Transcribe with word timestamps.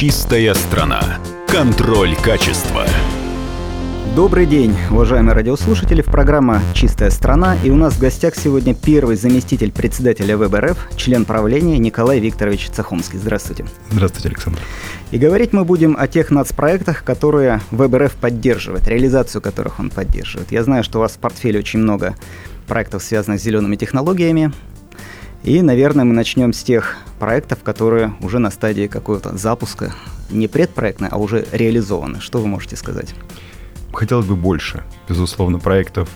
Чистая 0.00 0.54
страна. 0.54 1.18
Контроль 1.46 2.16
качества. 2.16 2.86
Добрый 4.16 4.46
день, 4.46 4.74
уважаемые 4.90 5.34
радиослушатели. 5.34 6.00
В 6.00 6.06
программа 6.06 6.62
«Чистая 6.72 7.10
страна». 7.10 7.58
И 7.62 7.68
у 7.68 7.76
нас 7.76 7.96
в 7.96 8.00
гостях 8.00 8.34
сегодня 8.34 8.74
первый 8.74 9.16
заместитель 9.16 9.70
председателя 9.70 10.38
ВБРФ, 10.38 10.96
член 10.96 11.26
правления 11.26 11.76
Николай 11.76 12.18
Викторович 12.18 12.70
Цахомский. 12.70 13.18
Здравствуйте. 13.18 13.66
Здравствуйте, 13.90 14.28
Александр. 14.28 14.60
И 15.10 15.18
говорить 15.18 15.52
мы 15.52 15.66
будем 15.66 15.94
о 16.00 16.08
тех 16.08 16.30
нацпроектах, 16.30 17.04
которые 17.04 17.60
ВБРФ 17.70 18.14
поддерживает, 18.14 18.88
реализацию 18.88 19.42
которых 19.42 19.80
он 19.80 19.90
поддерживает. 19.90 20.50
Я 20.50 20.64
знаю, 20.64 20.82
что 20.82 20.98
у 20.98 21.02
вас 21.02 21.12
в 21.12 21.18
портфеле 21.18 21.58
очень 21.58 21.80
много 21.80 22.14
проектов, 22.66 23.02
связанных 23.02 23.38
с 23.38 23.42
зелеными 23.42 23.76
технологиями. 23.76 24.50
И, 25.42 25.62
наверное, 25.62 26.04
мы 26.04 26.12
начнем 26.12 26.52
с 26.52 26.62
тех 26.62 26.96
проектов, 27.18 27.62
которые 27.62 28.14
уже 28.20 28.38
на 28.38 28.50
стадии 28.50 28.86
какого-то 28.86 29.36
запуска, 29.36 29.92
не 30.30 30.48
предпроектны, 30.48 31.08
а 31.10 31.18
уже 31.18 31.46
реализованы. 31.52 32.20
Что 32.20 32.38
вы 32.40 32.46
можете 32.46 32.76
сказать? 32.76 33.14
хотелось 33.92 34.26
бы 34.26 34.36
больше, 34.36 34.82
безусловно, 35.08 35.58
проектов 35.58 36.08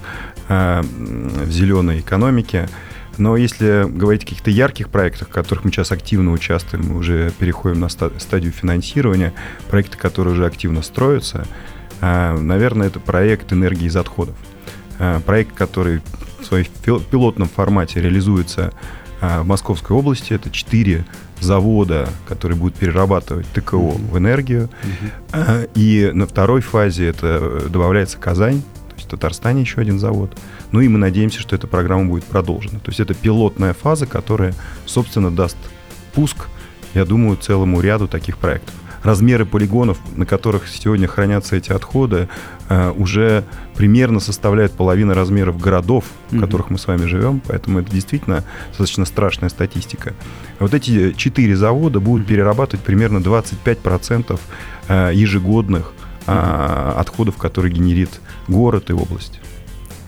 э, 0.49 0.81
в 0.83 1.51
зеленой 1.51 2.01
экономике. 2.01 2.69
Но 3.17 3.37
если 3.37 3.85
говорить 3.89 4.25
о 4.25 4.27
каких-то 4.27 4.51
ярких 4.51 4.89
проектах, 4.89 5.29
в 5.29 5.31
которых 5.31 5.65
мы 5.65 5.71
сейчас 5.71 5.93
активно 5.93 6.33
участвуем, 6.33 6.87
мы 6.89 6.97
уже 6.97 7.31
переходим 7.39 7.81
на 7.81 7.89
стадию 7.89 8.53
финансирования, 8.53 9.33
проекты, 9.69 9.97
которые 9.97 10.35
уже 10.35 10.47
активно 10.47 10.83
строятся, 10.83 11.47
э, 12.01 12.37
наверное, 12.37 12.89
это 12.89 13.01
проект 13.01 13.53
энергии 13.53 13.87
из 13.87 13.97
отходов. 13.97 14.35
Э, 14.99 15.21
проект, 15.25 15.55
который 15.55 16.01
в 16.41 16.45
своем 16.45 16.67
пилотном 17.11 17.49
формате 17.49 18.01
реализуется 18.01 18.73
в 19.43 19.47
Московской 19.47 19.97
области. 19.97 20.33
Это 20.33 20.51
четыре 20.51 21.05
завода, 21.41 22.09
который 22.29 22.57
будет 22.57 22.75
перерабатывать 22.75 23.47
ТКО 23.49 23.77
mm-hmm. 23.77 24.11
в 24.11 24.19
энергию. 24.19 24.71
Mm-hmm. 25.33 25.71
И 25.75 26.11
на 26.13 26.27
второй 26.27 26.61
фазе 26.61 27.07
это 27.07 27.39
э, 27.41 27.69
добавляется 27.69 28.19
Казань, 28.19 28.63
то 28.63 28.95
есть 28.97 29.07
в 29.07 29.11
Татарстане 29.11 29.63
еще 29.63 29.81
один 29.81 29.99
завод. 29.99 30.37
Ну 30.73 30.81
и 30.81 30.89
мы 30.89 30.99
надеемся, 30.99 31.41
что 31.41 31.55
эта 31.57 31.67
программа 31.67 32.07
будет 32.07 32.25
продолжена. 32.25 32.79
То 32.79 32.91
есть 32.91 33.01
это 33.01 33.15
пилотная 33.15 33.75
фаза, 33.75 34.07
которая, 34.07 34.55
собственно, 34.87 35.31
даст 35.31 35.57
пуск, 36.15 36.49
я 36.95 37.05
думаю, 37.05 37.37
целому 37.37 37.81
ряду 37.81 38.09
таких 38.09 38.39
проектов 38.39 38.75
размеры 39.05 39.45
полигонов, 39.45 39.99
на 40.17 40.27
которых 40.27 40.67
сегодня 40.67 41.07
хранятся 41.07 41.57
эти 41.57 41.71
отходы, 41.71 42.29
э, 42.69 42.91
уже 42.91 43.45
примерно 43.77 44.19
составляют 44.19 44.73
половину 44.73 45.15
размеров 45.15 45.61
городов, 45.61 46.07
в 46.31 46.41
которых 46.41 46.71
мы 46.71 46.79
с 46.79 46.87
вами 46.87 47.05
живем, 47.05 47.41
поэтому 47.47 47.81
это 47.81 47.91
действительно 47.91 48.45
достаточно 48.69 49.05
страшная 49.05 49.51
статистика. 49.51 50.15
Вот 50.59 50.73
эти 50.73 51.13
четыре 51.13 51.55
завода 51.55 52.01
будут 52.01 52.27
перерабатывать 52.27 52.85
примерно 52.85 53.19
25% 53.19 54.41
э, 54.89 55.11
ежегодных 55.15 55.93
э, 56.27 56.93
отходов, 56.97 57.37
которые 57.37 57.73
генерит 57.75 58.21
город 58.49 58.89
и 58.89 58.95
область. 58.95 59.41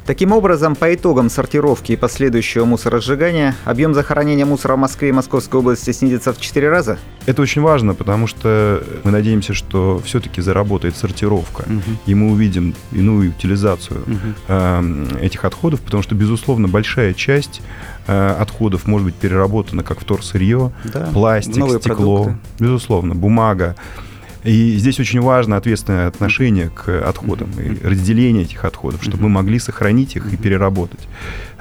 Таким 0.06 0.30
образом, 0.30 0.76
по 0.76 0.94
итогам 0.94 1.28
сортировки 1.28 1.90
и 1.90 1.96
последующего 1.96 2.64
мусоросжигания, 2.64 3.56
объем 3.64 3.92
захоронения 3.92 4.46
мусора 4.46 4.76
в 4.76 4.78
Москве 4.78 5.08
и 5.08 5.12
Московской 5.12 5.58
области 5.58 5.90
снизится 5.90 6.32
в 6.32 6.40
4 6.40 6.68
раза? 6.68 6.98
Это 7.26 7.42
очень 7.42 7.60
важно, 7.60 7.92
потому 7.92 8.28
что 8.28 8.84
мы 9.02 9.10
надеемся, 9.10 9.52
что 9.52 10.00
все-таки 10.04 10.40
заработает 10.40 10.96
сортировка, 10.96 11.62
угу. 11.62 11.98
и 12.06 12.14
мы 12.14 12.30
увидим 12.30 12.74
иную 12.92 13.30
утилизацию 13.30 14.02
угу. 14.02 14.34
э, 14.46 15.06
этих 15.22 15.44
отходов, 15.44 15.80
потому 15.80 16.04
что, 16.04 16.14
безусловно, 16.14 16.68
большая 16.68 17.12
часть 17.12 17.60
э, 18.06 18.36
отходов 18.38 18.86
может 18.86 19.06
быть 19.06 19.16
переработана 19.16 19.82
как 19.82 19.98
вторсырье, 19.98 20.70
да, 20.84 21.10
пластик, 21.12 21.54
стекло, 21.54 21.78
продукты. 21.80 22.36
безусловно, 22.60 23.16
бумага. 23.16 23.74
И 24.46 24.76
здесь 24.76 25.00
очень 25.00 25.20
важно 25.20 25.56
ответственное 25.56 26.06
отношение 26.06 26.70
к 26.70 26.88
отходам 26.88 27.50
и 27.58 27.84
разделение 27.84 28.44
этих 28.44 28.64
отходов, 28.64 29.02
чтобы 29.02 29.24
мы 29.24 29.28
могли 29.28 29.58
сохранить 29.58 30.14
их 30.14 30.32
и 30.32 30.36
переработать. 30.36 31.08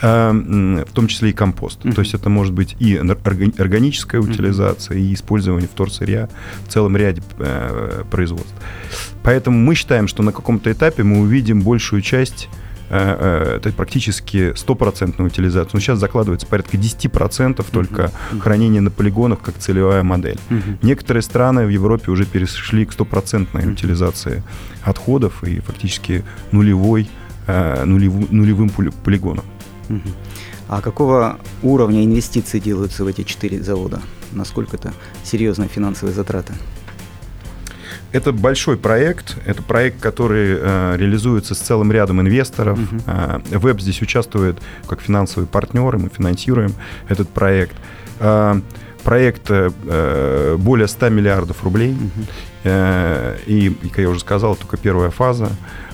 А, 0.01 0.31
в 0.31 0.91
том 0.93 1.07
числе 1.07 1.31
и 1.31 1.33
компост. 1.33 1.81
То 1.81 2.01
есть 2.01 2.13
это 2.13 2.29
может 2.29 2.53
быть 2.53 2.75
и 2.79 2.95
органическая 2.95 4.21
утилизация, 4.21 4.97
и 4.97 5.13
использование 5.13 5.67
вторсырья 5.67 6.29
в 6.67 6.71
целом 6.71 6.95
ряде 6.95 7.23
э, 7.39 8.03
производств. 8.11 8.53
Поэтому 9.23 9.57
мы 9.57 9.73
считаем, 9.73 10.07
что 10.07 10.21
на 10.21 10.31
каком-то 10.31 10.71
этапе 10.71 11.03
мы 11.03 11.21
увидим 11.21 11.61
большую 11.61 12.01
часть 12.01 12.49
это 12.89 13.71
практически 13.75 14.53
стопроцентная 14.55 15.27
утилизация. 15.27 15.71
Но 15.73 15.79
сейчас 15.79 15.99
закладывается 15.99 16.47
порядка 16.47 16.77
10% 16.77 17.65
только 17.71 18.03
uh-huh. 18.03 18.39
хранения 18.39 18.81
на 18.81 18.91
полигонах 18.91 19.41
как 19.41 19.57
целевая 19.57 20.03
модель. 20.03 20.37
Uh-huh. 20.49 20.77
Некоторые 20.81 21.23
страны 21.23 21.65
в 21.65 21.69
Европе 21.69 22.11
уже 22.11 22.25
перешли 22.25 22.85
к 22.85 22.93
стопроцентной 22.93 23.63
uh-huh. 23.63 23.73
утилизации 23.73 24.43
отходов 24.83 25.43
и 25.43 25.59
фактически 25.59 26.23
нулевой, 26.51 27.09
э, 27.47 27.83
нулев, 27.85 28.31
нулевым 28.31 28.69
полигоном. 28.69 29.45
Uh-huh. 29.89 30.13
А 30.67 30.81
какого 30.81 31.37
уровня 31.61 32.03
инвестиций 32.03 32.59
делаются 32.59 33.03
в 33.03 33.07
эти 33.07 33.23
четыре 33.23 33.61
завода? 33.61 34.01
Насколько 34.31 34.77
это 34.77 34.93
серьезные 35.23 35.69
финансовые 35.69 36.15
затраты? 36.15 36.53
Это 38.11 38.31
большой 38.31 38.77
проект. 38.77 39.37
Это 39.45 39.61
проект, 39.61 39.99
который 39.99 40.57
э, 40.57 40.95
реализуется 40.97 41.53
с 41.53 41.57
целым 41.57 41.91
рядом 41.91 42.21
инвесторов. 42.21 42.79
Uh-huh. 42.79 43.43
Э, 43.51 43.57
Веб 43.57 43.81
здесь 43.81 44.01
участвует 44.01 44.57
как 44.87 45.01
финансовый 45.01 45.45
партнер, 45.45 45.95
и 45.95 45.99
мы 45.99 46.09
финансируем 46.09 46.73
этот 47.09 47.29
проект. 47.29 47.75
Э, 48.19 48.61
проект 49.03 49.47
э, 49.49 50.55
более 50.57 50.87
100 50.87 51.09
миллиардов 51.09 51.63
рублей. 51.63 51.91
Uh-huh. 51.91 52.25
Э, 52.63 53.37
и, 53.47 53.69
как 53.89 53.99
я 53.99 54.09
уже 54.09 54.21
сказал, 54.21 54.55
только 54.55 54.77
первая 54.77 55.09
фаза. 55.09 55.49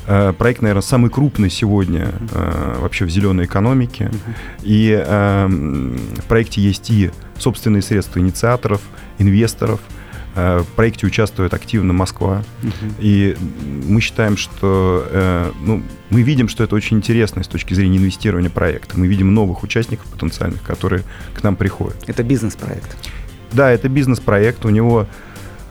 Э, 0.05 0.33
проект, 0.37 0.61
наверное, 0.61 0.83
самый 0.83 1.09
крупный 1.09 1.49
сегодня 1.49 2.11
э, 2.31 2.77
вообще 2.79 3.05
в 3.05 3.09
зеленой 3.09 3.45
экономике. 3.45 4.11
И 4.61 4.91
э, 4.91 5.47
в 5.47 6.25
проекте 6.27 6.61
есть 6.61 6.89
и 6.91 7.09
собственные 7.39 7.81
средства 7.81 8.19
инициаторов, 8.19 8.81
инвесторов– 9.17 9.79
Э, 9.91 10.10
в 10.35 10.67
проекте 10.75 11.05
участвует 11.05 11.53
активно 11.53 11.93
Москва. 11.93 12.43
Угу. 12.63 12.93
И 12.99 13.35
мы 13.87 13.99
считаем, 14.01 14.37
что 14.37 15.05
э, 15.09 15.51
ну, 15.61 15.83
мы 16.09 16.21
видим, 16.21 16.47
что 16.47 16.63
это 16.63 16.75
очень 16.75 16.97
интересно 16.97 17.43
с 17.43 17.47
точки 17.47 17.73
зрения 17.73 17.97
инвестирования 17.97 18.49
проекта. 18.49 18.97
Мы 18.97 19.07
видим 19.07 19.33
новых 19.33 19.63
участников 19.63 20.05
потенциальных, 20.07 20.61
которые 20.63 21.03
к 21.33 21.43
нам 21.43 21.55
приходят. 21.55 21.97
Это 22.07 22.23
бизнес-проект. 22.23 22.95
Да, 23.51 23.69
это 23.71 23.89
бизнес-проект. 23.89 24.65
У 24.65 24.69
него 24.69 25.07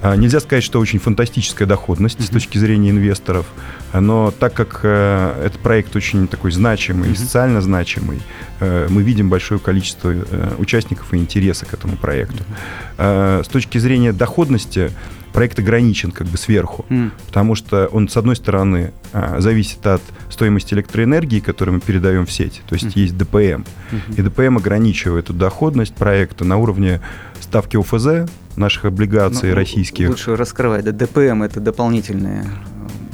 нельзя 0.02 0.40
сказать, 0.40 0.64
что 0.64 0.80
очень 0.80 0.98
фантастическая 0.98 1.66
доходность 1.66 2.18
mm-hmm. 2.18 2.24
с 2.24 2.30
точки 2.30 2.58
зрения 2.58 2.90
инвесторов, 2.90 3.46
но 3.92 4.30
так 4.30 4.54
как 4.54 4.80
э, 4.82 5.44
этот 5.46 5.60
проект 5.60 5.94
очень 5.96 6.28
такой 6.28 6.52
значимый, 6.52 7.10
mm-hmm. 7.10 7.16
социально 7.16 7.60
значимый, 7.60 8.20
э, 8.60 8.86
мы 8.88 9.02
видим 9.02 9.28
большое 9.28 9.60
количество 9.60 10.10
э, 10.10 10.54
участников 10.58 11.12
и 11.12 11.16
интереса 11.16 11.66
к 11.66 11.74
этому 11.74 11.96
проекту. 11.96 12.44
Mm-hmm. 12.98 13.44
С 13.44 13.48
точки 13.48 13.78
зрения 13.78 14.12
доходности 14.12 14.90
проект 15.32 15.58
ограничен 15.58 16.10
как 16.10 16.26
бы 16.26 16.36
сверху, 16.36 16.84
mm. 16.88 17.12
потому 17.26 17.54
что 17.54 17.86
он, 17.86 18.08
с 18.08 18.16
одной 18.16 18.34
стороны, 18.34 18.92
зависит 19.38 19.86
от 19.86 20.02
стоимости 20.28 20.74
электроэнергии, 20.74 21.40
которую 21.40 21.76
мы 21.76 21.80
передаем 21.80 22.26
в 22.26 22.32
сеть, 22.32 22.62
то 22.68 22.74
есть 22.74 22.86
mm. 22.86 23.00
есть 23.00 23.16
ДПМ, 23.16 23.36
mm-hmm. 23.36 24.16
и 24.16 24.22
ДПМ 24.22 24.56
ограничивает 24.56 25.26
эту 25.26 25.34
доходность 25.34 25.94
проекта 25.94 26.44
на 26.44 26.56
уровне 26.56 27.00
ставки 27.50 27.76
ОФЗ, 27.76 28.30
наших 28.54 28.84
облигаций 28.84 29.50
ну, 29.50 29.56
российских. 29.56 30.08
Лучше 30.08 30.36
раскрывать. 30.36 30.84
Да, 30.84 30.92
ДПМ 30.92 31.42
это 31.42 31.58
дополнительные 31.58 32.44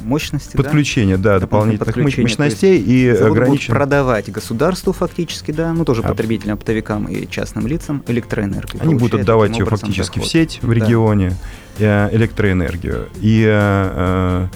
мощности. 0.03 0.55
Подключение, 0.55 1.17
да, 1.17 1.33
да 1.33 1.39
дополнительных 1.39 1.97
мощностей 1.97 2.77
и 2.77 3.09
ограничен... 3.09 3.73
продавать 3.73 4.31
государству 4.31 4.93
фактически, 4.93 5.49
да, 5.49 5.73
ну 5.73 5.85
тоже 5.85 6.03
а... 6.03 6.09
потребителям, 6.09 6.53
оптовикам 6.53 7.05
и 7.05 7.27
частным 7.27 7.65
лицам 7.65 8.03
электроэнергию. 8.07 8.83
Они 8.83 8.93
будут 8.93 9.21
отдавать 9.21 9.57
ее 9.57 9.65
фактически 9.65 10.19
доход. 10.19 10.29
в 10.29 10.31
сеть 10.31 10.59
в 10.61 10.71
регионе, 10.71 11.33
да. 11.79 12.07
Э, 12.11 12.15
электроэнергию. 12.15 13.09
И 13.19 13.43
э, 13.43 14.47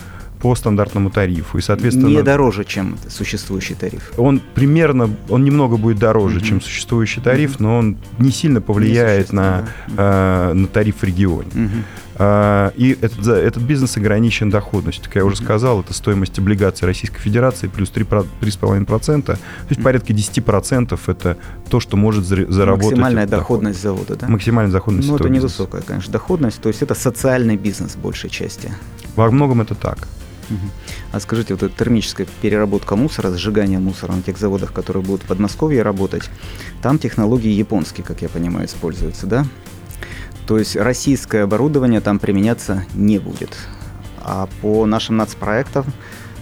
по 0.42 0.56
стандартному 0.56 1.12
тарифу. 1.12 1.58
И, 1.58 1.62
соответственно, 1.62 2.08
не 2.08 2.24
дороже, 2.24 2.66
чем 2.66 2.98
существующий 3.08 3.76
тариф. 3.76 4.12
Он 4.18 4.42
примерно, 4.56 5.10
он 5.30 5.44
немного 5.44 5.78
будет 5.78 6.00
дороже, 6.00 6.40
mm-hmm. 6.40 6.46
чем 6.46 6.62
существующий 6.62 7.22
тариф, 7.22 7.56
mm-hmm. 7.56 7.64
но 7.64 7.78
он 7.78 7.98
не 8.18 8.32
сильно 8.32 8.62
повлияет 8.62 9.32
не 9.32 9.38
на, 9.38 9.68
да. 9.88 10.52
э, 10.52 10.54
на 10.54 10.68
тариф 10.68 10.98
в 11.02 11.04
регионе. 11.04 11.50
Mm-hmm. 11.52 11.84
И 12.76 12.98
этот, 13.02 13.26
этот 13.28 13.64
бизнес 13.64 13.98
ограничен 13.98 14.50
доходностью. 14.50 15.06
Как 15.06 15.16
я 15.16 15.26
уже 15.26 15.38
сказал, 15.38 15.82
это 15.82 15.94
стоимость 15.94 16.38
облигаций 16.38 16.86
Российской 16.86 17.20
Федерации 17.20 17.68
плюс 17.68 17.92
3,5%. 17.92 19.24
То 19.24 19.38
есть 19.70 19.82
порядка 19.82 20.14
10% 20.14 21.00
это 21.08 21.38
то, 21.70 21.80
что 21.80 21.98
может 21.98 22.26
заработать. 22.26 22.92
Максимальная 22.92 23.26
доходность 23.26 23.82
доход. 23.82 24.00
завода, 24.08 24.22
да? 24.22 24.28
Максимальная 24.28 24.72
доходность 24.72 25.10
Ну, 25.10 25.16
это 25.16 25.30
невысокая, 25.30 25.82
конечно, 25.82 26.12
доходность. 26.12 26.62
То 26.62 26.70
есть 26.70 26.84
это 26.84 26.94
социальный 26.94 27.58
бизнес 27.58 27.96
в 27.96 28.00
большей 28.00 28.30
части. 28.30 28.72
Во 29.16 29.32
многом 29.32 29.62
это 29.62 29.74
так. 29.74 30.08
А 31.12 31.20
скажите, 31.20 31.54
вот 31.54 31.64
эта 31.64 31.78
термическая 31.78 32.28
переработка 32.42 32.96
мусора, 32.96 33.32
сжигание 33.32 33.80
мусора 33.80 34.14
на 34.14 34.22
тех 34.22 34.38
заводах, 34.38 34.74
которые 34.74 35.04
будут 35.04 35.24
в 35.24 35.28
Подмосковье 35.28 35.82
работать, 35.82 36.30
там 36.82 37.00
технологии 37.00 37.52
японские, 37.52 38.06
как 38.06 38.22
я 38.22 38.30
понимаю, 38.30 38.68
используются, 38.68 39.28
да? 39.28 39.46
То 40.48 40.58
есть 40.58 40.76
российское 40.76 41.44
оборудование 41.44 42.02
там 42.02 42.20
применяться 42.20 42.86
не 42.94 43.20
будет. 43.20 43.56
А 44.24 44.48
по 44.62 44.86
нашим 44.86 45.18
нацпроектам 45.18 45.86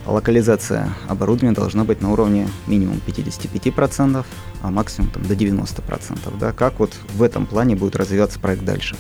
локализация 0.06 0.90
оборудования 1.08 1.54
должна 1.54 1.84
быть 1.84 2.02
на 2.02 2.12
уровне 2.12 2.48
минимум 2.68 3.00
55%, 3.06 4.26
а 4.62 4.72
максимум 4.72 5.10
там, 5.12 5.24
до 5.24 5.34
90%. 5.34 6.38
Да? 6.40 6.52
Как 6.52 6.80
вот 6.80 6.94
в 7.14 7.24
этом 7.24 7.46
плане 7.46 7.76
будет 7.76 7.96
развиваться 7.96 8.40
проект 8.40 8.64
дальше? 8.64 8.96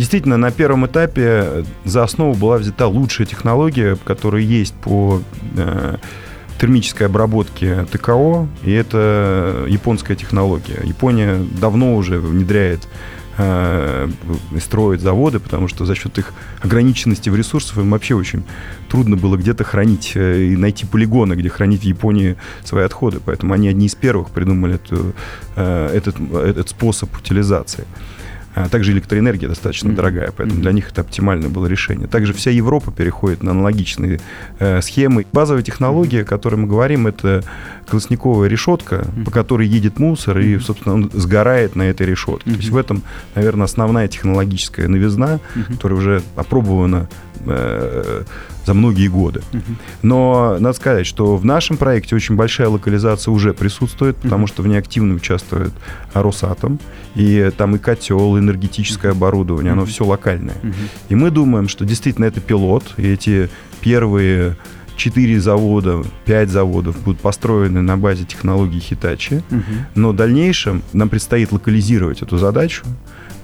Действительно, 0.00 0.38
на 0.38 0.50
первом 0.50 0.86
этапе 0.86 1.62
за 1.84 2.02
основу 2.04 2.32
была 2.32 2.56
взята 2.56 2.86
лучшая 2.86 3.26
технология, 3.26 3.98
которая 4.02 4.40
есть 4.40 4.72
по 4.72 5.20
э, 5.58 5.96
термической 6.58 7.06
обработке 7.06 7.84
ТКО, 7.92 8.48
и 8.62 8.72
это 8.72 9.66
японская 9.68 10.16
технология. 10.16 10.80
Япония 10.84 11.36
давно 11.60 11.96
уже 11.96 12.18
внедряет 12.18 12.88
э, 13.36 14.08
строит 14.58 15.02
заводы, 15.02 15.38
потому 15.38 15.68
что 15.68 15.84
за 15.84 15.94
счет 15.94 16.16
их 16.16 16.32
ограниченности 16.62 17.28
в 17.28 17.36
ресурсах 17.36 17.76
им 17.76 17.90
вообще 17.90 18.14
очень 18.14 18.44
трудно 18.88 19.18
было 19.18 19.36
где-то 19.36 19.64
хранить 19.64 20.12
э, 20.14 20.44
и 20.44 20.56
найти 20.56 20.86
полигоны, 20.86 21.34
где 21.34 21.50
хранить 21.50 21.82
в 21.82 21.84
Японии 21.84 22.36
свои 22.64 22.84
отходы. 22.84 23.20
Поэтому 23.22 23.52
они 23.52 23.68
одни 23.68 23.84
из 23.84 23.96
первых 23.96 24.30
придумали 24.30 24.76
эту, 24.76 25.12
э, 25.56 25.90
этот, 25.94 26.16
этот 26.32 26.70
способ 26.70 27.14
утилизации. 27.14 27.84
А 28.54 28.68
также 28.68 28.92
электроэнергия 28.92 29.48
достаточно 29.48 29.88
mm-hmm. 29.88 29.94
дорогая, 29.94 30.32
поэтому 30.36 30.58
mm-hmm. 30.58 30.62
для 30.62 30.72
них 30.72 30.90
это 30.90 31.02
оптимальное 31.02 31.48
было 31.48 31.66
решение. 31.66 32.08
Также 32.08 32.32
вся 32.32 32.50
Европа 32.50 32.90
переходит 32.90 33.42
на 33.42 33.52
аналогичные 33.52 34.20
э, 34.58 34.82
схемы. 34.82 35.24
Базовая 35.32 35.62
технология, 35.62 36.22
о 36.22 36.24
которой 36.24 36.56
мы 36.56 36.66
говорим, 36.66 37.06
это 37.06 37.44
колосниковая 37.88 38.48
решетка, 38.48 38.96
mm-hmm. 38.96 39.24
по 39.24 39.30
которой 39.30 39.68
едет 39.68 39.98
мусор, 40.00 40.38
и, 40.40 40.58
собственно, 40.58 40.94
он 40.96 41.10
сгорает 41.12 41.76
на 41.76 41.82
этой 41.82 42.06
решетке. 42.06 42.50
Mm-hmm. 42.50 42.54
То 42.54 42.60
есть 42.60 42.70
в 42.70 42.76
этом, 42.76 43.02
наверное, 43.36 43.64
основная 43.64 44.08
технологическая 44.08 44.88
новизна, 44.88 45.38
mm-hmm. 45.54 45.74
которая 45.74 45.98
уже 45.98 46.22
опробована 46.34 47.08
э, 47.46 48.22
за 48.66 48.74
многие 48.74 49.08
годы. 49.08 49.42
Но 50.02 50.56
надо 50.60 50.76
сказать, 50.76 51.06
что 51.06 51.36
в 51.36 51.44
нашем 51.44 51.76
проекте 51.76 52.14
очень 52.14 52.36
большая 52.36 52.68
локализация 52.68 53.32
уже 53.32 53.52
присутствует, 53.52 54.16
потому 54.16 54.46
что 54.46 54.62
в 54.62 54.66
ней 54.66 54.76
активно 54.78 55.14
участвует 55.14 55.72
Росатом, 56.14 56.78
и 57.14 57.50
там 57.56 57.76
и 57.76 57.78
котел, 57.78 58.36
и 58.36 58.40
энергетическое 58.40 59.12
оборудование, 59.12 59.72
оно 59.72 59.84
все 59.86 60.04
локальное. 60.04 60.56
И 61.08 61.14
мы 61.14 61.30
думаем, 61.30 61.68
что 61.68 61.84
действительно 61.84 62.26
это 62.26 62.40
пилот, 62.40 62.84
и 62.96 63.08
эти 63.08 63.48
первые 63.80 64.56
четыре 64.96 65.40
завода, 65.40 66.02
пять 66.26 66.50
заводов 66.50 67.00
будут 67.02 67.20
построены 67.20 67.80
на 67.80 67.96
базе 67.96 68.24
технологий 68.24 68.78
Hitachi, 68.78 69.42
но 69.94 70.10
в 70.10 70.16
дальнейшем 70.16 70.82
нам 70.92 71.08
предстоит 71.08 71.52
локализировать 71.52 72.20
эту 72.20 72.36
задачу, 72.36 72.84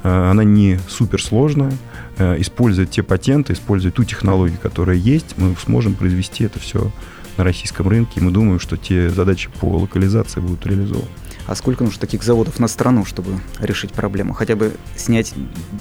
она 0.07 0.45
не 0.45 0.79
суперсложная. 0.89 1.73
Э, 2.19 2.41
используя 2.41 2.87
те 2.87 3.03
патенты, 3.03 3.53
используя 3.53 3.93
ту 3.93 4.05
технологию, 4.05 4.59
которая 4.63 4.97
есть, 4.97 5.35
мы 5.37 5.55
сможем 5.63 5.95
произвести 5.95 6.45
это 6.45 6.59
все 6.59 6.91
на 7.37 7.45
российском 7.45 7.89
рынке. 7.89 8.21
И 8.21 8.23
мы 8.23 8.31
думаем, 8.31 8.61
что 8.61 8.77
те 8.77 9.11
задачи 9.11 9.51
по 9.61 9.67
локализации 9.67 10.41
будут 10.41 10.65
реализованы. 10.67 11.09
А 11.47 11.55
сколько 11.55 11.85
нужно 11.85 12.01
таких 12.01 12.23
заводов 12.23 12.59
на 12.59 12.69
страну, 12.69 13.05
чтобы 13.05 13.41
решить 13.61 13.93
проблему? 13.93 14.33
Хотя 14.33 14.57
бы 14.57 14.73
снять 14.97 15.35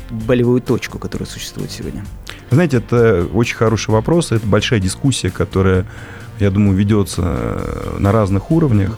болевую 0.10 0.62
точку, 0.62 1.00
которая 1.00 1.28
существует 1.28 1.71
сегодня? 1.71 2.04
Знаете, 2.51 2.78
это 2.78 3.28
очень 3.33 3.56
хороший 3.56 3.92
вопрос. 3.92 4.31
Это 4.31 4.45
большая 4.45 4.80
дискуссия, 4.80 5.31
которая, 5.31 5.86
я 6.39 6.51
думаю, 6.51 6.75
ведется 6.75 7.21
э, 7.24 7.98
на 8.00 8.12
разных 8.12 8.51
уровнях. 8.51 8.98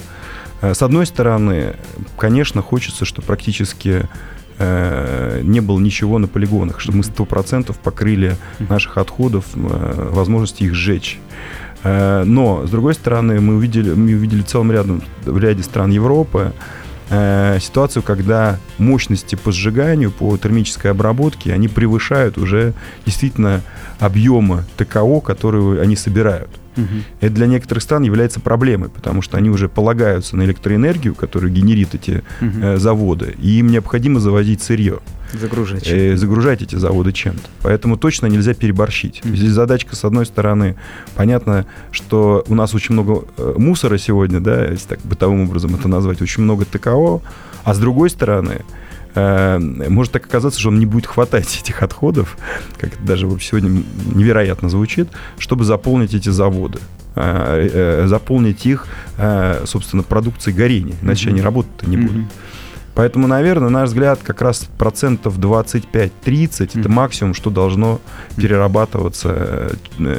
С 0.62 0.81
одной 0.81 1.06
стороны, 1.06 1.75
конечно, 2.18 2.63
хочется, 2.63 3.06
что 3.06 3.21
практически 3.21 4.09
Э, 4.59 5.42
не 5.44 5.59
было 5.59 5.80
ничего 5.80 6.18
на 6.18 6.27
полигонах, 6.27 6.80
чтобы 6.80 7.00
мы 7.00 7.04
сто 7.04 7.25
процентов 7.25 7.77
покрыли 7.77 8.38
наших 8.59 8.98
отходов, 8.98 9.45
э, 9.54 10.09
возможности 10.12 10.63
их 10.63 10.74
сжечь. 10.74 11.19
Э, 11.83 12.24
но, 12.24 12.65
с 12.65 12.71
другой 12.71 12.95
стороны, 12.95 13.39
мы 13.39 13.56
увидели, 13.56 13.94
мы 13.94 14.15
увидели 14.15 14.42
в 14.42 14.48
целом 14.48 14.71
рядом, 14.71 15.04
в 15.25 15.38
ряде 15.38 15.63
стран 15.63 15.92
Европы 15.92 16.54
ситуацию, 17.62 18.04
когда 18.04 18.59
мощности 18.80 19.36
по 19.36 19.54
сжиганию, 19.54 20.12
по 20.12 20.36
термической 20.38 20.92
обработке, 20.92 21.54
они 21.54 21.69
превышают 21.69 22.38
уже 22.38 22.74
действительно 23.06 23.62
объемы 23.98 24.65
ТКО, 24.75 25.21
которые 25.21 25.81
они 25.81 25.95
собирают. 25.95 26.50
Угу. 26.77 26.85
Это 27.21 27.33
для 27.33 27.47
некоторых 27.47 27.83
стран 27.83 28.03
является 28.03 28.39
проблемой, 28.39 28.89
потому 28.89 29.21
что 29.21 29.38
они 29.38 29.50
уже 29.50 29.68
полагаются 29.68 30.38
на 30.38 30.44
электроэнергию, 30.44 31.15
которую 31.15 31.51
генерит 31.51 31.95
эти 31.95 32.24
угу. 32.41 32.51
э, 32.62 32.77
заводы, 32.77 33.35
и 33.41 33.59
им 33.59 33.68
необходимо 33.68 34.19
завозить 34.19 34.62
сырье. 34.62 35.00
Загружать. 35.33 35.88
Э, 35.88 36.15
загружать 36.15 36.62
эти 36.62 36.75
заводы 36.75 37.12
чем-то. 37.12 37.50
Поэтому 37.62 37.97
точно 37.97 38.27
нельзя 38.27 38.53
переборщить. 38.53 39.21
Mm-hmm. 39.24 39.35
Здесь 39.35 39.51
задачка, 39.51 39.95
с 39.95 40.06
одной 40.06 40.25
стороны, 40.25 40.77
понятно, 41.15 41.65
что 41.91 42.45
у 42.47 42.56
нас 42.56 42.74
очень 42.74 42.94
много 42.94 43.25
э, 43.38 43.56
мусора 43.57 43.97
сегодня, 43.97 44.39
да, 44.39 44.65
если 44.65 44.88
так 44.88 45.00
бытовым 45.03 45.44
образом 45.44 45.75
это 45.75 45.88
назвать, 45.88 46.21
очень 46.21 46.44
много 46.44 46.65
ТКО, 46.65 47.21
а 47.63 47.73
с 47.73 47.80
другой 47.80 48.09
стороны, 48.09 48.62
Э, 49.15 49.57
может 49.59 50.13
так 50.13 50.25
оказаться, 50.25 50.59
что 50.59 50.69
он 50.69 50.80
не 50.80 50.86
будет 50.86 51.06
хватать 51.06 51.59
этих 51.62 51.83
отходов, 51.83 52.38
как 52.77 52.94
это 52.94 53.04
даже 53.04 53.27
сегодня 53.39 53.83
невероятно 54.13 54.69
звучит, 54.69 55.09
чтобы 55.38 55.65
заполнить 55.65 56.13
эти 56.13 56.30
заводы 56.30 56.80
э, 57.15 57.69
э, 57.74 58.07
заполнить 58.07 58.65
их, 58.65 58.88
собственно, 59.65 60.04
продукцией 60.04 60.56
горения, 60.56 60.95
иначе 61.01 61.27
mm-hmm. 61.27 61.31
они 61.31 61.42
работать 61.42 61.88
не 61.88 61.98
будут. 61.98 62.24
Mm-hmm. 62.24 62.31
Поэтому, 62.95 63.27
наверное, 63.27 63.69
на 63.69 63.81
наш 63.81 63.89
взгляд, 63.89 64.19
как 64.24 64.42
раз 64.42 64.68
процентов 64.77 65.38
25-30 65.38 65.92
mm-hmm. 66.25 66.80
это 66.80 66.89
максимум, 66.89 67.36
что 67.36 67.51
должно 67.51 68.01
перерабатываться 68.38 69.71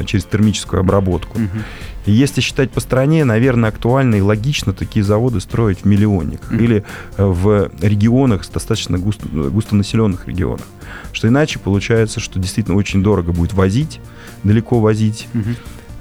через 0.05 0.23
термическую 0.23 0.79
обработку. 0.79 1.37
Mm-hmm. 1.37 1.61
И 2.05 2.11
если 2.11 2.41
считать 2.41 2.71
по 2.71 2.79
стране, 2.79 3.25
наверное, 3.25 3.69
актуально 3.69 4.15
и 4.15 4.21
логично 4.21 4.73
такие 4.73 5.03
заводы 5.03 5.39
строить 5.39 5.79
в 5.81 5.85
миллионниках 5.85 6.51
mm-hmm. 6.51 6.63
или 6.63 6.83
э, 7.17 7.25
в 7.25 7.71
регионах, 7.81 8.49
достаточно 8.51 8.97
густо, 8.97 9.27
густонаселенных 9.27 10.27
регионах. 10.27 10.65
Что 11.11 11.27
иначе 11.27 11.59
получается, 11.59 12.19
что 12.19 12.39
действительно 12.39 12.77
очень 12.77 13.03
дорого 13.03 13.31
будет 13.31 13.53
возить, 13.53 13.99
далеко 14.43 14.79
возить. 14.79 15.27
Mm-hmm. 15.33 15.57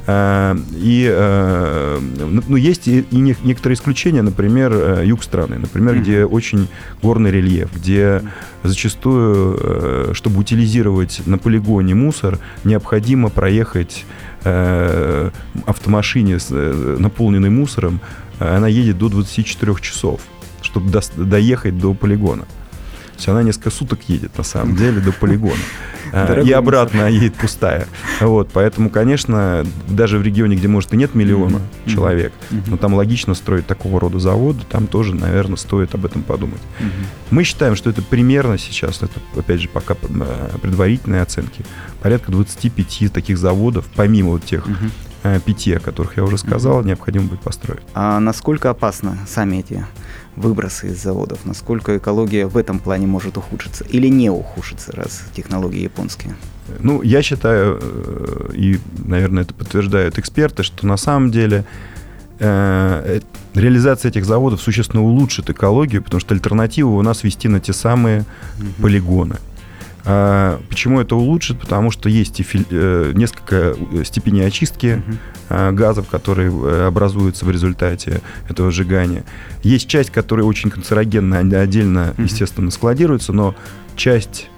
И 0.08 1.06
э, 1.06 2.00
ну, 2.00 2.56
есть 2.56 2.88
и 2.88 3.04
некоторые 3.12 3.76
исключения, 3.76 4.22
например, 4.22 5.02
юг 5.02 5.22
страны, 5.22 5.58
например, 5.58 5.96
mm-hmm. 5.96 6.00
где 6.00 6.24
очень 6.24 6.68
горный 7.02 7.30
рельеф, 7.30 7.68
где 7.74 8.22
зачастую, 8.62 10.14
чтобы 10.14 10.40
утилизировать 10.40 11.20
на 11.26 11.36
полигоне 11.36 11.94
мусор, 11.94 12.38
необходимо 12.64 13.28
проехать 13.28 14.06
э, 14.44 15.30
автомашине, 15.66 16.38
э, 16.50 16.96
наполненной 16.98 17.50
мусором, 17.50 18.00
э, 18.38 18.56
она 18.56 18.68
едет 18.68 18.98
до 18.98 19.08
24 19.08 19.74
часов, 19.80 20.20
чтобы 20.62 20.90
до, 20.90 21.00
доехать 21.16 21.78
до 21.78 21.94
полигона. 21.94 22.42
То 22.42 23.14
есть 23.16 23.28
она 23.28 23.42
несколько 23.42 23.70
суток 23.70 24.00
едет, 24.08 24.36
на 24.38 24.44
самом 24.44 24.76
деле, 24.76 25.00
до 25.00 25.12
полигона. 25.12 25.54
Дорогой 26.12 26.48
и 26.48 26.52
обратно 26.52 27.08
едет 27.08 27.34
пустая. 27.34 27.86
Вот, 28.20 28.50
поэтому, 28.52 28.90
конечно, 28.90 29.64
даже 29.88 30.18
в 30.18 30.22
регионе, 30.22 30.56
где, 30.56 30.68
может, 30.68 30.92
и 30.94 30.96
нет 30.96 31.14
миллиона 31.14 31.60
человек, 31.86 32.32
но 32.66 32.76
там 32.76 32.94
логично 32.94 33.34
строить 33.34 33.66
такого 33.66 34.00
рода 34.00 34.18
заводы, 34.18 34.60
там 34.68 34.86
тоже, 34.86 35.14
наверное, 35.14 35.56
стоит 35.56 35.94
об 35.94 36.04
этом 36.04 36.22
подумать. 36.22 36.60
Мы 37.30 37.44
считаем, 37.44 37.76
что 37.76 37.90
это 37.90 38.02
примерно 38.02 38.58
сейчас, 38.58 39.02
это, 39.02 39.20
опять 39.36 39.60
же, 39.60 39.68
пока 39.68 39.94
э, 39.94 40.48
предварительные 40.62 41.22
оценки, 41.22 41.64
порядка 42.00 42.32
25 42.32 43.12
таких 43.12 43.38
заводов, 43.38 43.84
помимо 43.94 44.30
вот 44.30 44.44
тех. 44.44 44.66
Пяти, 45.44 45.74
о 45.74 45.80
которых 45.80 46.16
я 46.16 46.24
уже 46.24 46.38
сказал, 46.38 46.82
необходимо 46.82 47.26
будет 47.26 47.40
построить. 47.40 47.82
А 47.94 48.20
насколько 48.20 48.70
опасны 48.70 49.16
сами 49.26 49.56
эти 49.56 49.84
выбросы 50.36 50.88
из 50.88 51.02
заводов, 51.02 51.44
насколько 51.44 51.96
экология 51.96 52.46
в 52.46 52.56
этом 52.56 52.78
плане 52.78 53.06
может 53.06 53.36
ухудшиться 53.36 53.84
или 53.84 54.08
не 54.08 54.30
ухудшиться, 54.30 54.92
раз 54.92 55.22
технологии 55.34 55.82
японские? 55.82 56.34
Ну, 56.80 57.02
я 57.02 57.22
считаю, 57.22 57.78
э, 57.80 58.50
и, 58.54 58.78
наверное, 59.04 59.42
это 59.42 59.54
подтверждают 59.54 60.18
эксперты, 60.18 60.62
что 60.62 60.86
на 60.86 60.96
самом 60.96 61.30
деле 61.30 61.64
э, 62.38 63.20
э, 63.20 63.20
реализация 63.58 64.10
этих 64.10 64.24
заводов 64.24 64.60
существенно 64.60 65.02
улучшит 65.02 65.50
экологию, 65.50 66.02
потому 66.02 66.20
что 66.20 66.34
альтернатива 66.34 66.90
у 66.90 67.02
нас 67.02 67.24
вести 67.24 67.48
на 67.48 67.60
те 67.60 67.72
самые 67.72 68.20
mm-hmm. 68.20 68.82
полигоны. 68.82 69.36
А, 70.04 70.60
почему 70.68 71.00
это 71.00 71.16
улучшит? 71.16 71.60
Потому 71.60 71.90
что 71.90 72.08
есть 72.08 72.40
э, 72.40 73.12
несколько 73.14 73.74
э, 73.92 74.04
степеней 74.04 74.46
очистки 74.46 75.02
uh-huh. 75.48 75.72
газов, 75.72 76.08
которые 76.08 76.50
э, 76.50 76.86
образуются 76.86 77.44
в 77.44 77.50
результате 77.50 78.20
этого 78.48 78.70
сжигания. 78.70 79.24
Есть 79.62 79.88
часть, 79.88 80.10
которая 80.10 80.46
очень 80.46 80.70
канцерогенна, 80.70 81.38
отдельно, 81.38 82.14
uh-huh. 82.16 82.24
естественно, 82.24 82.70
складируется, 82.70 83.32
но 83.32 83.54
часть 83.96 84.48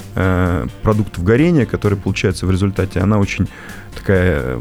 продуктов 0.82 1.22
горения, 1.22 1.66
которые 1.66 1.96
получаются 1.96 2.44
в 2.44 2.50
результате, 2.50 2.98
она 2.98 3.18
очень 3.18 3.48
такая 3.94 4.58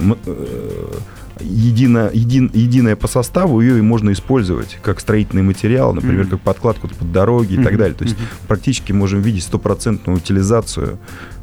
едино, 1.41 2.09
един, 2.13 2.49
единая 2.53 2.95
по 2.95 3.07
составу, 3.07 3.61
ее 3.61 3.79
и 3.79 3.81
можно 3.81 4.11
использовать 4.11 4.77
как 4.81 4.99
строительный 4.99 5.43
материал, 5.43 5.93
например, 5.93 6.25
mm-hmm. 6.25 6.29
как 6.29 6.41
подкладку 6.41 6.87
под 6.87 7.11
дороги 7.11 7.53
mm-hmm. 7.53 7.61
и 7.61 7.63
так 7.63 7.77
далее. 7.77 7.95
То 7.95 8.03
есть 8.03 8.15
mm-hmm. 8.15 8.47
практически 8.47 8.91
можем 8.91 9.21
видеть 9.21 9.43
стопроцентную 9.43 10.17
утилизацию 10.17 10.99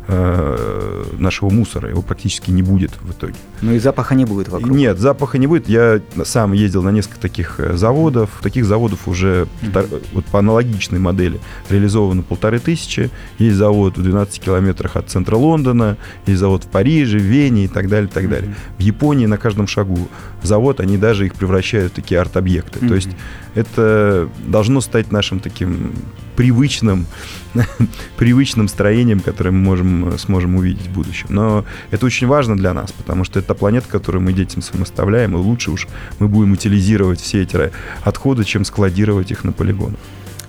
Э, 0.08 1.04
нашего 1.18 1.50
мусора. 1.50 1.88
Его 1.88 2.00
практически 2.00 2.52
не 2.52 2.62
будет 2.62 2.92
в 3.02 3.10
итоге. 3.10 3.34
Ну 3.60 3.72
и 3.72 3.80
запаха 3.80 4.14
не 4.14 4.24
будет 4.24 4.48
вокруг? 4.48 4.70
Нет, 4.70 5.00
запаха 5.00 5.36
не 5.36 5.48
будет. 5.48 5.68
Я 5.68 6.00
сам 6.24 6.52
ездил 6.52 6.84
на 6.84 6.90
несколько 6.90 7.18
таких 7.18 7.58
э, 7.58 7.76
заводов. 7.76 8.30
Таких 8.40 8.66
заводов 8.66 9.08
уже 9.08 9.48
mm-hmm. 9.62 10.02
вот 10.12 10.24
по 10.26 10.38
аналогичной 10.38 11.00
модели 11.00 11.40
реализовано 11.68 12.22
полторы 12.22 12.60
тысячи. 12.60 13.10
Есть 13.40 13.56
завод 13.56 13.98
в 13.98 14.02
12 14.02 14.40
километрах 14.40 14.94
от 14.94 15.10
центра 15.10 15.34
Лондона, 15.34 15.96
есть 16.26 16.38
завод 16.38 16.62
в 16.62 16.68
Париже, 16.68 17.18
в 17.18 17.22
Вене 17.22 17.64
и 17.64 17.68
так 17.68 17.88
далее, 17.88 18.08
и 18.08 18.12
так 18.12 18.28
далее. 18.28 18.50
Mm-hmm. 18.50 18.78
В 18.78 18.82
Японии 18.82 19.26
на 19.26 19.38
каждом 19.38 19.66
шагу 19.66 20.06
завод, 20.40 20.78
они 20.78 20.98
даже 20.98 21.26
их 21.26 21.34
превращают 21.34 21.92
в 21.92 21.96
такие 21.96 22.20
арт-объекты. 22.20 22.78
Mm-hmm. 22.78 22.88
То 22.88 22.94
есть 22.94 23.10
это 23.56 24.28
должно 24.46 24.80
стать 24.80 25.10
нашим 25.10 25.40
таким 25.40 25.94
привычным, 26.36 27.06
привычным 28.16 28.68
строением, 28.68 29.20
которое 29.20 29.50
мы 29.50 29.58
можем, 29.58 30.18
сможем 30.18 30.56
увидеть 30.56 30.86
в 30.86 30.92
будущем. 30.92 31.26
Но 31.30 31.64
это 31.90 32.06
очень 32.06 32.26
важно 32.26 32.56
для 32.56 32.72
нас, 32.72 32.92
потому 32.92 33.24
что 33.24 33.38
это 33.38 33.48
та 33.48 33.54
планета, 33.54 33.88
которую 33.88 34.22
мы 34.22 34.32
детям 34.32 34.62
своим 34.62 34.82
оставляем, 34.82 35.34
и 35.34 35.38
лучше 35.38 35.70
уж 35.70 35.88
мы 36.18 36.28
будем 36.28 36.52
утилизировать 36.52 37.20
все 37.20 37.42
эти 37.42 37.70
отходы, 38.04 38.44
чем 38.44 38.64
складировать 38.64 39.30
их 39.30 39.44
на 39.44 39.52
полигонах. 39.52 39.98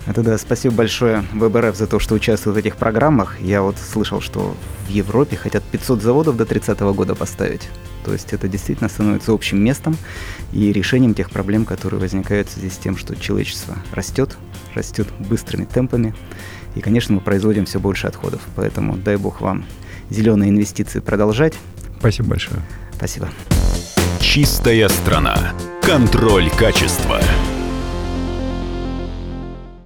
Это 0.08 0.24
да, 0.24 0.38
спасибо 0.38 0.74
большое 0.74 1.26
ВБРФ 1.34 1.76
за 1.76 1.86
то, 1.86 2.00
что 2.00 2.16
участвует 2.16 2.56
в 2.56 2.60
этих 2.60 2.78
программах. 2.78 3.42
Я 3.42 3.62
вот 3.62 3.78
слышал, 3.78 4.22
что 4.22 4.56
в 4.88 4.90
Европе 4.90 5.36
хотят 5.36 5.64
500 5.64 6.02
заводов 6.02 6.38
до 6.38 6.46
30 6.46 6.80
года 6.80 7.14
поставить. 7.14 7.68
То 8.06 8.14
есть 8.14 8.32
это 8.32 8.48
действительно 8.48 8.88
становится 8.88 9.34
общим 9.34 9.62
местом 9.62 9.98
и 10.54 10.72
решением 10.72 11.14
тех 11.14 11.30
проблем, 11.30 11.66
которые 11.66 12.00
возникают 12.00 12.50
связи 12.50 12.70
с 12.70 12.78
тем, 12.78 12.96
что 12.96 13.18
человечество 13.18 13.76
растет, 13.92 14.38
растет 14.74 15.08
быстрыми 15.20 15.66
темпами. 15.66 16.14
И, 16.76 16.82
конечно, 16.82 17.16
мы 17.16 17.22
производим 17.22 17.66
все 17.66 17.80
больше 17.80 18.08
отходов. 18.08 18.42
Поэтому 18.56 18.98
дай 18.98 19.18
бог 19.18 19.42
вам 19.42 19.66
зеленые 20.10 20.50
инвестиции 20.50 21.00
продолжать. 21.00 21.54
Спасибо 22.00 22.30
большое. 22.30 22.62
Спасибо. 22.94 23.30
Чистая 24.20 24.90
страна. 24.90 25.54
Контроль 25.82 26.50
качества. 26.52 27.20